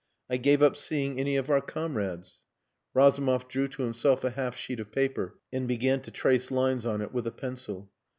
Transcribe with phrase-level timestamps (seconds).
[0.31, 2.41] I gave up seeing any of our comrades...."
[2.95, 7.01] Razumov drew to himself a half sheet of paper and began to trace lines on
[7.03, 7.91] it with a pencil.